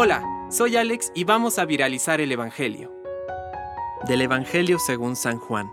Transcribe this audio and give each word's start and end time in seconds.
Hola, 0.00 0.22
soy 0.48 0.76
Alex 0.76 1.10
y 1.14 1.24
vamos 1.24 1.58
a 1.58 1.64
viralizar 1.64 2.20
el 2.20 2.30
Evangelio. 2.30 2.92
Del 4.06 4.20
Evangelio 4.20 4.78
según 4.78 5.16
San 5.16 5.38
Juan. 5.38 5.72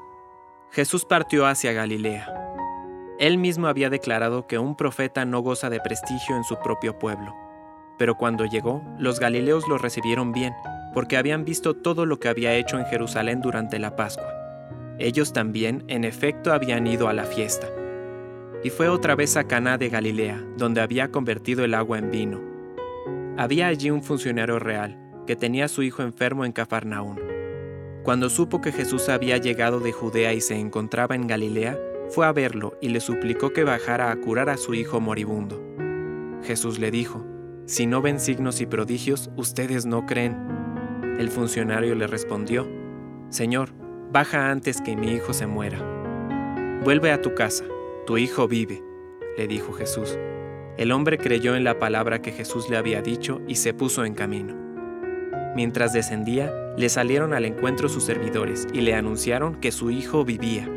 Jesús 0.71 1.05
partió 1.05 1.45
hacia 1.45 1.73
Galilea. 1.73 2.33
Él 3.19 3.37
mismo 3.37 3.67
había 3.67 3.89
declarado 3.89 4.47
que 4.47 4.57
un 4.57 4.75
profeta 4.75 5.25
no 5.25 5.41
goza 5.41 5.69
de 5.69 5.79
prestigio 5.79 6.35
en 6.35 6.43
su 6.43 6.57
propio 6.57 6.97
pueblo. 6.97 7.35
Pero 7.99 8.15
cuando 8.15 8.45
llegó, 8.45 8.81
los 8.97 9.19
galileos 9.19 9.67
lo 9.67 9.77
recibieron 9.77 10.31
bien, 10.31 10.53
porque 10.93 11.17
habían 11.17 11.45
visto 11.45 11.75
todo 11.75 12.07
lo 12.07 12.19
que 12.19 12.29
había 12.29 12.55
hecho 12.55 12.79
en 12.79 12.85
Jerusalén 12.85 13.41
durante 13.41 13.77
la 13.77 13.95
Pascua. 13.95 14.33
Ellos 14.97 15.33
también, 15.33 15.83
en 15.87 16.03
efecto, 16.03 16.51
habían 16.51 16.87
ido 16.87 17.09
a 17.09 17.13
la 17.13 17.25
fiesta. 17.25 17.67
Y 18.63 18.71
fue 18.71 18.87
otra 18.87 19.13
vez 19.13 19.37
a 19.37 19.43
Caná 19.43 19.77
de 19.77 19.89
Galilea, 19.89 20.41
donde 20.57 20.81
había 20.81 21.11
convertido 21.11 21.63
el 21.63 21.75
agua 21.75 21.99
en 21.99 22.09
vino. 22.09 22.54
Había 23.37 23.67
allí 23.67 23.91
un 23.91 24.01
funcionario 24.01 24.59
real, 24.59 24.97
que 25.27 25.35
tenía 25.35 25.65
a 25.65 25.69
su 25.69 25.83
hijo 25.83 26.03
enfermo 26.03 26.45
en 26.45 26.53
Cafarnaún. 26.53 27.19
Cuando 28.03 28.29
supo 28.29 28.61
que 28.61 28.71
Jesús 28.71 29.09
había 29.09 29.37
llegado 29.37 29.81
de 29.81 29.91
Judea 29.91 30.33
y 30.33 30.39
se 30.39 30.57
encontraba 30.57 31.15
en 31.15 31.27
Galilea, 31.27 31.77
fue 32.09 32.25
a 32.25 32.31
verlo 32.31 32.77
y 32.81 32.89
le 32.89 33.01
suplicó 33.01 33.51
que 33.51 33.63
bajara 33.65 34.11
a 34.11 34.15
curar 34.15 34.49
a 34.49 34.57
su 34.57 34.73
hijo 34.73 35.01
moribundo. 35.01 35.61
Jesús 36.43 36.79
le 36.79 36.91
dijo, 36.91 37.25
Si 37.65 37.87
no 37.87 38.01
ven 38.01 38.21
signos 38.21 38.61
y 38.61 38.67
prodigios, 38.67 39.29
ustedes 39.35 39.85
no 39.85 40.05
creen. 40.05 40.37
El 41.19 41.29
funcionario 41.29 41.95
le 41.95 42.07
respondió, 42.07 42.67
Señor, 43.29 43.73
baja 44.11 44.49
antes 44.49 44.79
que 44.79 44.95
mi 44.95 45.11
hijo 45.11 45.33
se 45.33 45.47
muera. 45.47 45.79
Vuelve 46.85 47.11
a 47.11 47.21
tu 47.21 47.33
casa, 47.33 47.65
tu 48.05 48.17
hijo 48.17 48.47
vive, 48.47 48.81
le 49.37 49.47
dijo 49.47 49.73
Jesús. 49.73 50.17
El 50.77 50.91
hombre 50.91 51.17
creyó 51.17 51.55
en 51.55 51.63
la 51.63 51.79
palabra 51.79 52.21
que 52.21 52.33
Jesús 52.33 52.69
le 52.69 52.75
había 52.75 53.01
dicho 53.01 53.41
y 53.47 53.55
se 53.55 53.73
puso 53.73 54.03
en 54.03 54.13
camino. 54.13 54.53
Mientras 55.55 55.93
descendía, 55.93 56.53
le 56.75 56.89
salieron 56.89 57.33
al 57.33 57.45
encuentro 57.45 57.87
sus 57.87 58.03
servidores 58.03 58.67
y 58.73 58.81
le 58.81 58.93
anunciaron 58.93 59.55
que 59.55 59.71
su 59.71 59.89
hijo 59.89 60.25
vivía. 60.25 60.69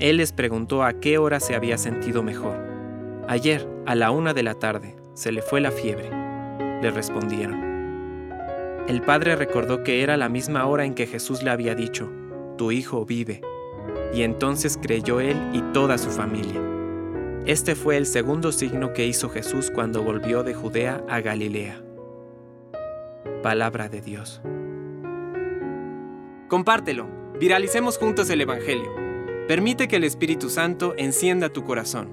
Él 0.00 0.16
les 0.16 0.32
preguntó 0.32 0.82
a 0.82 0.94
qué 0.94 1.18
hora 1.18 1.38
se 1.38 1.54
había 1.54 1.78
sentido 1.78 2.24
mejor. 2.24 2.58
Ayer, 3.28 3.68
a 3.86 3.94
la 3.94 4.10
una 4.10 4.34
de 4.34 4.42
la 4.42 4.54
tarde, 4.54 4.96
se 5.14 5.30
le 5.30 5.40
fue 5.40 5.60
la 5.60 5.70
fiebre, 5.70 6.10
le 6.82 6.90
respondieron. 6.90 7.70
El 8.88 9.02
padre 9.02 9.36
recordó 9.36 9.84
que 9.84 10.02
era 10.02 10.16
la 10.16 10.28
misma 10.28 10.66
hora 10.66 10.84
en 10.84 10.94
que 10.94 11.06
Jesús 11.06 11.44
le 11.44 11.50
había 11.50 11.76
dicho, 11.76 12.10
Tu 12.58 12.72
hijo 12.72 13.06
vive, 13.06 13.40
y 14.12 14.22
entonces 14.22 14.80
creyó 14.82 15.20
él 15.20 15.36
y 15.52 15.62
toda 15.72 15.96
su 15.96 16.10
familia. 16.10 16.79
Este 17.46 17.74
fue 17.74 17.96
el 17.96 18.04
segundo 18.04 18.52
signo 18.52 18.92
que 18.92 19.06
hizo 19.06 19.30
Jesús 19.30 19.70
cuando 19.74 20.02
volvió 20.02 20.42
de 20.42 20.52
Judea 20.52 21.02
a 21.08 21.20
Galilea. 21.20 21.82
Palabra 23.42 23.88
de 23.88 24.02
Dios. 24.02 24.42
Compártelo, 26.48 27.08
viralicemos 27.40 27.96
juntos 27.96 28.28
el 28.28 28.42
Evangelio. 28.42 28.94
Permite 29.48 29.88
que 29.88 29.96
el 29.96 30.04
Espíritu 30.04 30.50
Santo 30.50 30.92
encienda 30.98 31.48
tu 31.48 31.64
corazón. 31.64 32.10